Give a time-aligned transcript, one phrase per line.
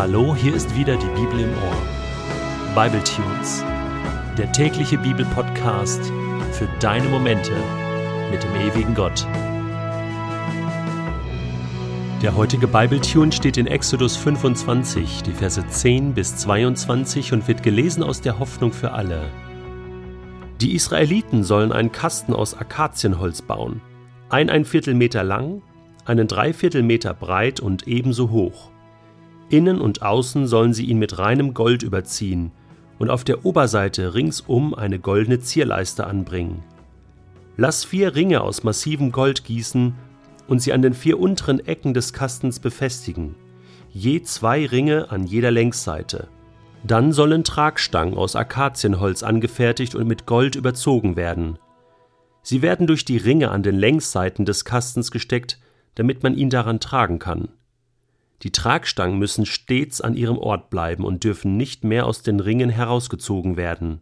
[0.00, 2.74] Hallo, hier ist wieder die Bibel im Ohr.
[2.74, 3.62] Bible Tunes,
[4.38, 6.10] der tägliche Bibelpodcast
[6.52, 7.52] für deine Momente
[8.30, 9.26] mit dem ewigen Gott.
[12.22, 17.62] Der heutige Bible Tune steht in Exodus 25, die Verse 10 bis 22 und wird
[17.62, 19.28] gelesen aus der Hoffnung für alle.
[20.62, 23.82] Die Israeliten sollen einen Kasten aus Akazienholz bauen,
[24.30, 25.60] ein ein Viertel Meter lang,
[26.06, 28.70] einen Dreiviertel Meter breit und ebenso hoch.
[29.50, 32.52] Innen und außen sollen sie ihn mit reinem Gold überziehen
[33.00, 36.62] und auf der Oberseite ringsum eine goldene Zierleiste anbringen.
[37.56, 39.94] Lass vier Ringe aus massivem Gold gießen
[40.46, 43.34] und sie an den vier unteren Ecken des Kastens befestigen,
[43.92, 46.28] je zwei Ringe an jeder Längsseite.
[46.84, 51.58] Dann sollen Tragstangen aus Akazienholz angefertigt und mit Gold überzogen werden.
[52.42, 55.58] Sie werden durch die Ringe an den Längsseiten des Kastens gesteckt,
[55.96, 57.48] damit man ihn daran tragen kann.
[58.42, 62.70] Die Tragstangen müssen stets an ihrem Ort bleiben und dürfen nicht mehr aus den Ringen
[62.70, 64.00] herausgezogen werden.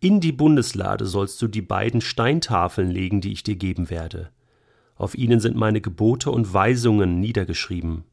[0.00, 4.30] In die Bundeslade sollst du die beiden Steintafeln legen, die ich dir geben werde.
[4.94, 8.04] Auf ihnen sind meine Gebote und Weisungen niedergeschrieben.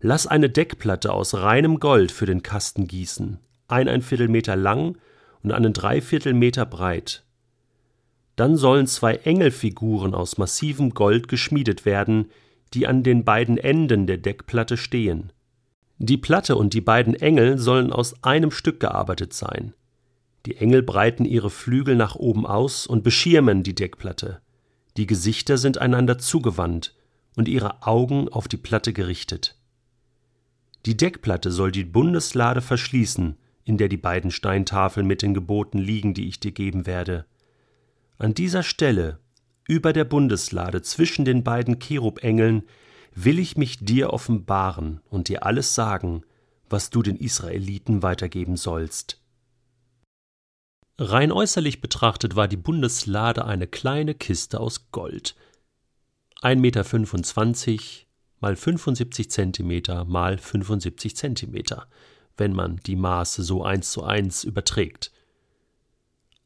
[0.00, 4.96] Lass eine Deckplatte aus reinem Gold für den Kasten gießen, ein ein Viertel Meter lang
[5.42, 7.24] und einen Dreiviertel Meter breit.
[8.36, 12.30] Dann sollen zwei Engelfiguren aus massivem Gold geschmiedet werden,
[12.74, 15.32] die an den beiden Enden der Deckplatte stehen.
[15.98, 19.74] Die Platte und die beiden Engel sollen aus einem Stück gearbeitet sein.
[20.46, 24.40] Die Engel breiten ihre Flügel nach oben aus und beschirmen die Deckplatte.
[24.96, 26.94] Die Gesichter sind einander zugewandt
[27.36, 29.56] und ihre Augen auf die Platte gerichtet.
[30.86, 36.14] Die Deckplatte soll die Bundeslade verschließen, in der die beiden Steintafeln mit den Geboten liegen,
[36.14, 37.26] die ich dir geben werde.
[38.16, 39.18] An dieser Stelle
[39.68, 42.64] über der Bundeslade zwischen den beiden Cherubengeln
[43.14, 46.22] will ich mich dir offenbaren und dir alles sagen,
[46.68, 49.20] was du den Israeliten weitergeben sollst.
[50.98, 55.36] Rein äußerlich betrachtet war die Bundeslade eine kleine Kiste aus Gold.
[56.42, 58.06] 1,25 Meter
[58.40, 61.86] mal 75 Zentimeter mal 75 Zentimeter,
[62.36, 65.12] wenn man die Maße so eins zu eins überträgt.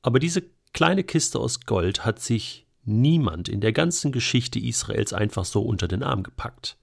[0.03, 0.43] Aber diese
[0.73, 5.89] kleine Kiste aus Gold hat sich niemand in der ganzen Geschichte Israels einfach so unter
[5.89, 6.77] den Arm gepackt.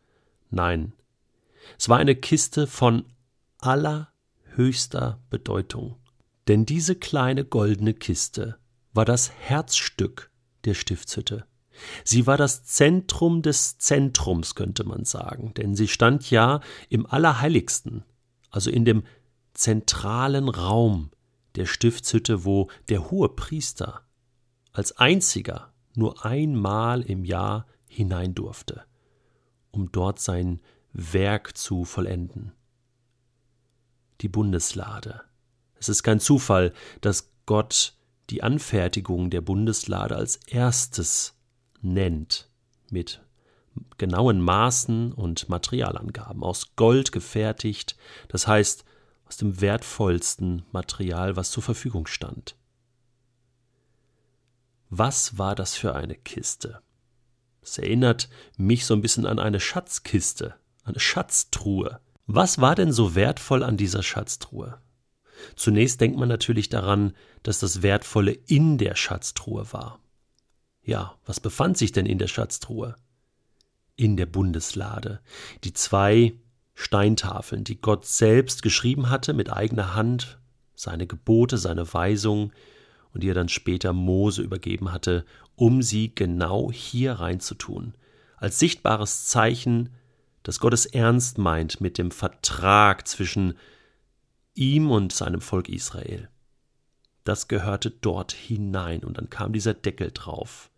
[0.50, 0.94] Nein,
[1.78, 3.06] es war eine Kiste von
[3.60, 5.96] allerhöchster Bedeutung.
[6.48, 8.58] Denn diese kleine goldene Kiste
[8.94, 10.32] war das Herzstück
[10.66, 11.46] der Stiftshütte.
[12.04, 18.04] Sie war das Zentrum des Zentrums, könnte man sagen, denn sie stand ja im Allerheiligsten,
[18.50, 19.04] also in dem
[19.54, 21.12] zentralen Raum
[21.56, 24.02] der Stiftshütte, wo der hohe Priester
[24.72, 28.84] als einziger nur einmal im Jahr hinein durfte,
[29.72, 30.60] um dort sein
[30.94, 32.54] Werk zu vollenden.
[34.22, 35.22] Die Bundeslade.
[35.76, 37.94] Es ist kein Zufall, dass Gott
[38.30, 41.36] die Anfertigung der Bundeslade als erstes
[41.82, 42.50] nennt,
[42.90, 43.22] mit
[43.98, 47.96] genauen Maßen und Materialangaben, aus Gold gefertigt,
[48.28, 48.84] das heißt
[49.26, 52.56] aus dem wertvollsten Material, was zur Verfügung stand.
[54.90, 56.82] Was war das für eine Kiste?
[57.62, 62.00] Es erinnert mich so ein bisschen an eine Schatzkiste, eine Schatztruhe.
[62.26, 64.82] Was war denn so wertvoll an dieser Schatztruhe?
[65.56, 67.14] Zunächst denkt man natürlich daran,
[67.44, 70.00] dass das Wertvolle in der Schatztruhe war.
[70.82, 72.96] Ja, was befand sich denn in der Schatztruhe?
[73.96, 75.22] In der Bundeslade.
[75.64, 76.34] Die zwei
[76.74, 80.40] Steintafeln, die Gott selbst geschrieben hatte mit eigener Hand,
[80.76, 82.54] seine Gebote, seine Weisungen,
[83.14, 85.26] und die er dann später Mose übergeben hatte,
[85.56, 87.94] um sie genau hier reinzutun,
[88.38, 89.90] als sichtbares Zeichen,
[90.44, 93.56] dass Gott es ernst meint mit dem Vertrag zwischen
[94.54, 96.30] ihm und seinem Volk Israel.
[97.24, 100.72] Das gehörte dort hinein und dann kam dieser Deckel drauf.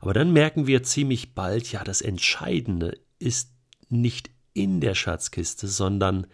[0.00, 3.52] Aber dann merken wir ziemlich bald, ja, das Entscheidende ist
[3.88, 6.26] nicht in der Schatzkiste, sondern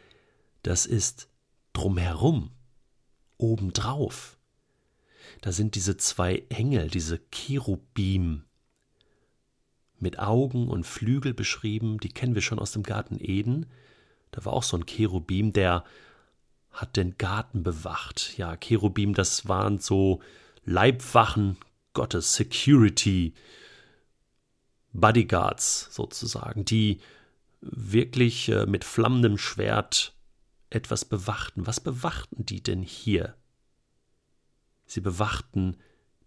[0.62, 1.28] das ist
[1.72, 2.50] drumherum,
[3.38, 4.38] obendrauf.
[5.40, 8.44] Da sind diese zwei Engel, diese Cherubim,
[10.00, 13.66] mit Augen und Flügel beschrieben, die kennen wir schon aus dem Garten Eden.
[14.30, 15.84] Da war auch so ein Cherubim, der
[16.70, 18.36] hat den Garten bewacht.
[18.38, 20.20] Ja, Cherubim, das waren so
[20.64, 21.58] Leibwachen
[21.92, 23.34] Gottes, Security,
[24.92, 27.00] Bodyguards sozusagen, die
[27.60, 30.14] wirklich äh, mit flammendem Schwert
[30.70, 31.66] etwas bewachten.
[31.66, 33.34] Was bewachten die denn hier?
[34.90, 35.76] Sie bewachten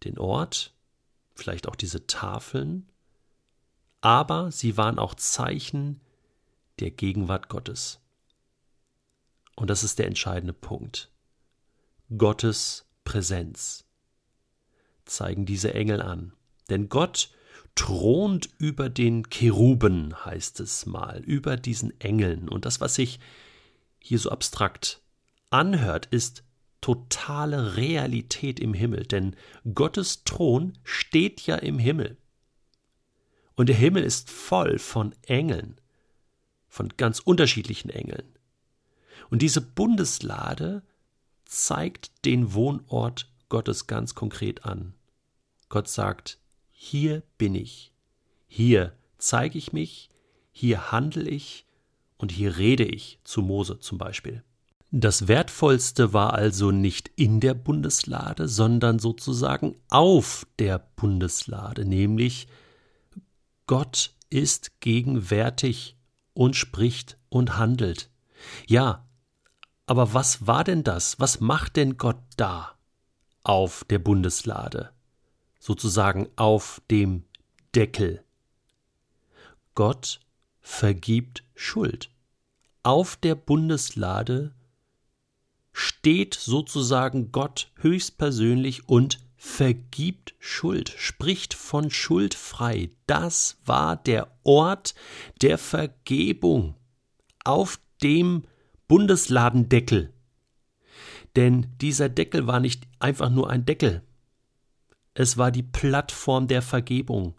[0.05, 0.73] den Ort,
[1.35, 2.89] vielleicht auch diese Tafeln,
[3.99, 5.99] aber sie waren auch Zeichen
[6.79, 7.99] der Gegenwart Gottes.
[9.57, 11.11] Und das ist der entscheidende Punkt.
[12.17, 13.83] Gottes Präsenz
[15.03, 16.31] zeigen diese Engel an.
[16.69, 17.31] Denn Gott
[17.75, 22.47] thront über den Cheruben, heißt es mal, über diesen Engeln.
[22.47, 23.19] Und das, was sich
[23.99, 25.01] hier so abstrakt
[25.49, 26.43] anhört, ist
[26.83, 29.37] totale Realität im Himmel, denn
[29.73, 32.17] Gottes Thron steht ja im Himmel.
[33.55, 35.79] Und der Himmel ist voll von Engeln,
[36.67, 38.37] von ganz unterschiedlichen Engeln.
[39.29, 40.83] Und diese Bundeslade
[41.45, 44.93] zeigt den Wohnort Gottes ganz konkret an.
[45.69, 46.37] Gott sagt,
[46.73, 47.93] hier bin ich,
[48.45, 50.09] hier zeige ich mich,
[50.51, 51.65] hier handle ich
[52.17, 54.43] und hier rede ich zu Mose zum Beispiel.
[54.95, 62.47] Das Wertvollste war also nicht in der Bundeslade, sondern sozusagen auf der Bundeslade, nämlich
[63.65, 65.97] Gott ist gegenwärtig
[66.35, 68.11] und spricht und handelt.
[68.67, 69.07] Ja,
[69.87, 71.19] aber was war denn das?
[71.19, 72.75] Was macht denn Gott da
[73.41, 74.91] auf der Bundeslade?
[75.59, 77.23] Sozusagen auf dem
[77.73, 78.23] Deckel.
[79.73, 80.19] Gott
[80.61, 82.11] vergibt Schuld.
[82.83, 84.53] Auf der Bundeslade
[85.73, 92.91] steht sozusagen Gott höchstpersönlich und vergibt Schuld, spricht von Schuld frei.
[93.07, 94.95] Das war der Ort
[95.41, 96.75] der Vergebung
[97.43, 98.43] auf dem
[98.87, 100.13] Bundesladendeckel.
[101.35, 104.03] Denn dieser Deckel war nicht einfach nur ein Deckel.
[105.15, 107.35] Es war die Plattform der Vergebung,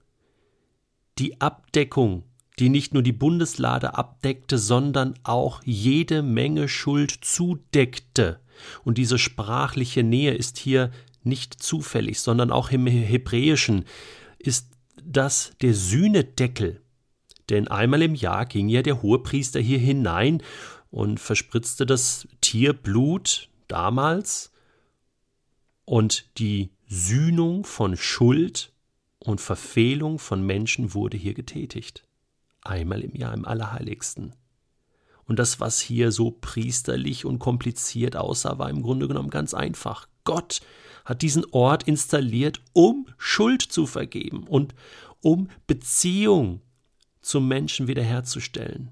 [1.18, 2.24] die Abdeckung
[2.58, 8.40] die nicht nur die Bundeslade abdeckte, sondern auch jede Menge Schuld zudeckte.
[8.84, 10.90] Und diese sprachliche Nähe ist hier
[11.24, 13.84] nicht zufällig, sondern auch im Hebräischen
[14.38, 14.68] ist
[15.02, 16.80] das der Sühnedeckel.
[17.50, 20.42] Denn einmal im Jahr ging ja der Hohepriester hier hinein
[20.90, 24.52] und verspritzte das Tierblut damals
[25.84, 28.72] und die Sühnung von Schuld
[29.18, 32.04] und Verfehlung von Menschen wurde hier getätigt
[32.64, 34.34] einmal im Jahr im Allerheiligsten.
[35.26, 40.06] Und das, was hier so priesterlich und kompliziert aussah, war im Grunde genommen ganz einfach.
[40.24, 40.60] Gott
[41.04, 44.74] hat diesen Ort installiert, um Schuld zu vergeben und
[45.20, 46.60] um Beziehung
[47.20, 48.90] zum Menschen wiederherzustellen,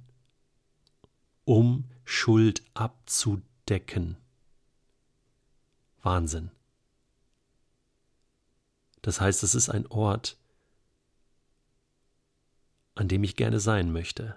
[1.44, 4.16] um Schuld abzudecken.
[6.02, 6.50] Wahnsinn.
[9.02, 10.36] Das heißt, es ist ein Ort,
[12.94, 14.36] an dem ich gerne sein möchte.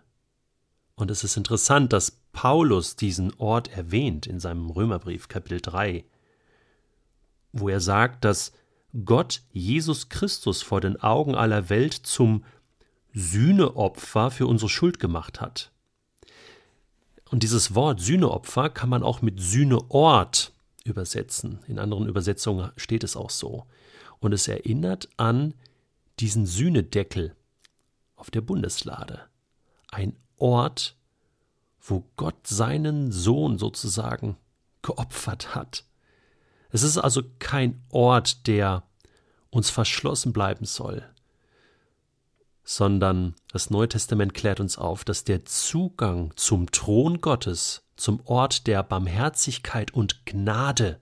[0.96, 6.06] Und es ist interessant, dass Paulus diesen Ort erwähnt in seinem Römerbrief Kapitel 3,
[7.52, 8.54] wo er sagt, dass
[9.04, 12.46] Gott Jesus Christus vor den Augen aller Welt zum
[13.13, 15.72] Sühneopfer für unsere Schuld gemacht hat.
[17.30, 20.54] Und dieses Wort Sühneopfer kann man auch mit Sühneort
[20.86, 21.60] übersetzen.
[21.68, 23.66] In anderen Übersetzungen steht es auch so.
[24.19, 25.54] Und es erinnert an
[26.19, 27.36] diesen Sühnedeckel,
[28.15, 29.21] auf der Bundeslade.
[29.91, 30.97] Ein Ort,
[31.81, 34.38] wo Gott seinen Sohn sozusagen
[34.81, 35.85] geopfert hat.
[36.71, 38.83] Es ist also kein Ort, der
[39.49, 41.04] uns verschlossen bleiben soll,
[42.63, 48.68] sondern das Neue Testament klärt uns auf, dass der Zugang zum Thron Gottes, zum Ort
[48.68, 50.99] der Barmherzigkeit und Gnade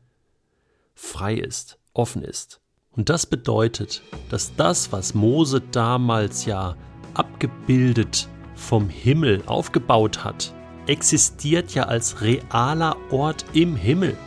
[0.93, 2.59] frei ist, offen ist.
[2.91, 6.75] Und das bedeutet, dass das, was Mose damals ja
[7.13, 10.53] abgebildet vom Himmel aufgebaut hat,
[10.87, 14.17] existiert ja als realer Ort im Himmel.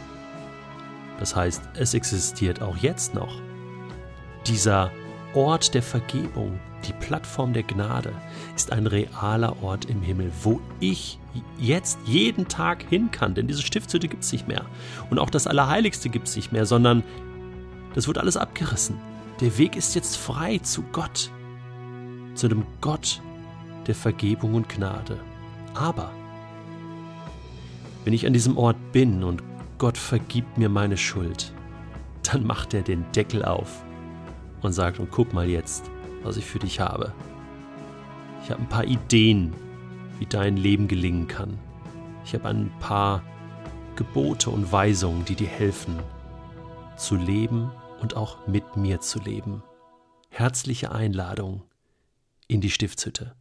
[1.18, 3.40] Das heißt, es existiert auch jetzt noch.
[4.46, 4.90] Dieser
[5.34, 8.12] Ort der Vergebung, die Plattform der Gnade,
[8.54, 11.18] ist ein realer Ort im Himmel, wo ich
[11.58, 14.64] jetzt jeden Tag hin kann, denn diese Stiftshütte gibt es nicht mehr.
[15.10, 17.02] Und auch das Allerheiligste gibt es nicht mehr, sondern
[17.94, 18.98] das wird alles abgerissen.
[19.40, 21.30] Der Weg ist jetzt frei zu Gott
[22.36, 23.20] zu dem Gott
[23.86, 25.18] der Vergebung und Gnade.
[25.74, 26.10] Aber
[28.04, 29.42] wenn ich an diesem Ort bin und
[29.78, 31.52] Gott vergibt mir meine Schuld,
[32.22, 33.84] dann macht er den Deckel auf
[34.62, 35.90] und sagt, und guck mal jetzt,
[36.22, 37.12] was ich für dich habe.
[38.42, 39.52] Ich habe ein paar Ideen,
[40.18, 41.58] wie dein Leben gelingen kann.
[42.24, 43.22] Ich habe ein paar
[43.96, 45.98] Gebote und Weisungen, die dir helfen,
[46.96, 49.62] zu leben und auch mit mir zu leben.
[50.30, 51.62] Herzliche Einladung
[52.48, 53.34] in die Stiftshütte.